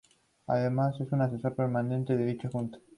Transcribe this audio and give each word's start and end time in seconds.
Además 0.47 0.99
es 0.99 1.13
asesor 1.13 1.53
permanente 1.53 2.17
de 2.17 2.25
dicha 2.25 2.49
junta. 2.51 2.79